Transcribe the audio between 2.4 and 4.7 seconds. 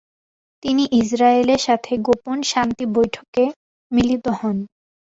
শান্তি বৈঠকে তিনি মিলিত হন।